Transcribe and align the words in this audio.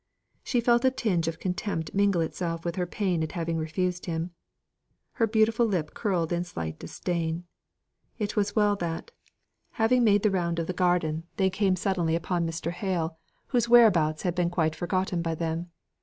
She 0.43 0.61
felt 0.61 0.83
a 0.83 0.89
tinge 0.89 1.27
of 1.27 1.37
contempt 1.39 1.93
mingle 1.93 2.21
itself 2.21 2.65
with 2.65 2.75
her 2.75 2.87
pain 2.87 3.21
at 3.21 3.33
having 3.33 3.57
refused 3.57 4.07
him. 4.07 4.31
Her 5.11 5.27
beautiful 5.27 5.67
lip 5.67 5.93
curled 5.93 6.33
in 6.33 6.41
a 6.41 6.43
slight 6.43 6.79
disdain. 6.79 7.43
It 8.17 8.35
was 8.35 8.55
well 8.55 8.75
that, 8.77 9.11
having 9.73 10.03
made 10.03 10.23
the 10.23 10.31
round 10.31 10.57
of 10.57 10.65
the 10.65 10.73
garden, 10.73 11.25
they 11.37 11.51
came 11.51 11.75
suddenly 11.75 12.15
upon 12.15 12.47
Mr. 12.47 12.71
Hale, 12.71 13.19
whose 13.49 13.69
whereabouts 13.69 14.23
had 14.23 14.33
been 14.33 14.49
quite 14.49 14.73
forgotten 14.75 15.21
by 15.21 15.35
them. 15.35 15.69